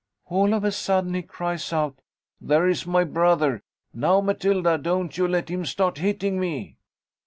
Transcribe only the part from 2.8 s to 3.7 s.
my brother!